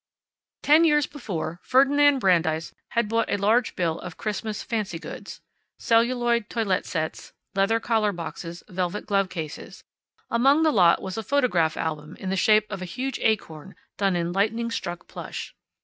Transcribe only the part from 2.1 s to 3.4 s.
Brandeis had bought a